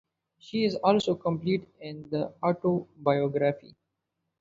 She 0.39 0.63
has 0.63 0.73
also 0.73 1.13
completed 1.13 1.69
an 1.79 2.09
autobiography. 2.41 3.75